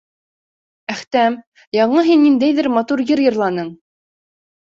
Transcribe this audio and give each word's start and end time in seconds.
Әхтәм, 0.93 1.35
яңы 1.79 2.03
һин 2.09 2.23
ниндәйҙер 2.29 2.69
матур 2.79 3.05
йыр 3.05 3.21
йырланың. 3.27 3.71